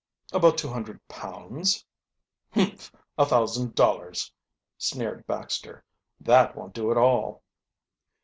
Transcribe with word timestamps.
"About 0.33 0.57
two 0.57 0.69
hundred 0.69 1.07
pounds." 1.07 1.85
"Humph, 2.55 2.91
a 3.19 3.25
thousand 3.27 3.75
dollars!" 3.75 4.33
sneered 4.75 5.27
Baxter. 5.27 5.83
"That 6.19 6.55
won't 6.55 6.73
do 6.73 6.89
at 6.89 6.97
all." 6.97 7.43